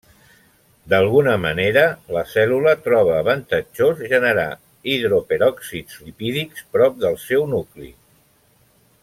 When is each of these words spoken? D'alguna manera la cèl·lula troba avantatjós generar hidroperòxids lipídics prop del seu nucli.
D'alguna 0.93 1.33
manera 1.41 1.83
la 2.15 2.23
cèl·lula 2.31 2.73
troba 2.87 3.13
avantatjós 3.17 4.01
generar 4.15 4.47
hidroperòxids 4.95 6.01
lipídics 6.07 6.67
prop 6.79 6.99
del 7.05 7.21
seu 7.29 7.47
nucli. 7.55 7.93